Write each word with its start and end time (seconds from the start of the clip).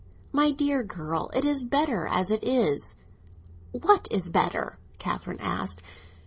My 0.31 0.49
dear 0.49 0.83
girl, 0.83 1.29
it 1.35 1.45
is 1.45 1.63
better 1.63 2.07
as 2.07 2.31
it 2.31 2.43
is." 2.43 2.95
"What 3.71 4.07
is 4.09 4.29
better?" 4.29 4.79
Catherine 4.97 5.39
asked. 5.39 5.83